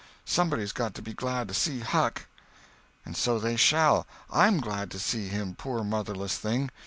[0.25, 2.25] Somebody's got to be glad to see Huck."
[3.05, 4.07] "And so they shall.
[4.31, 6.71] I'm glad to see him, poor motherless thing!"